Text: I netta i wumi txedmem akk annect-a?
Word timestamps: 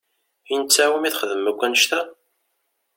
I 0.51 0.55
netta 0.61 0.83
i 0.85 0.87
wumi 0.91 1.09
txedmem 1.13 1.49
akk 1.51 1.61
annect-a? 1.65 1.99